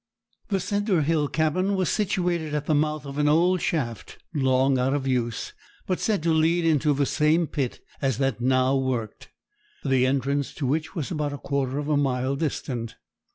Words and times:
The 0.47 0.59
cinder 0.59 1.03
hill 1.03 1.27
cabin 1.27 1.75
was 1.75 1.87
situated 1.87 2.55
at 2.55 2.65
the 2.65 2.73
mouth 2.73 3.05
of 3.05 3.19
an 3.19 3.29
old 3.29 3.61
shaft, 3.61 4.17
long 4.33 4.79
out 4.79 4.95
of 4.95 5.05
use, 5.05 5.53
but 5.85 5.99
said 5.99 6.23
to 6.23 6.33
lead 6.33 6.65
into 6.65 6.91
the 6.95 7.05
same 7.05 7.45
pit 7.45 7.81
as 8.01 8.17
that 8.17 8.41
now 8.41 8.75
worked, 8.75 9.29
the 9.85 10.07
entrance 10.07 10.55
to 10.55 10.65
which 10.65 10.95
was 10.95 11.11
about 11.11 11.33
a 11.33 11.37
quarter 11.37 11.77
of 11.77 11.87
a 11.87 11.97
mile 11.97 12.35
distant. 12.35 12.95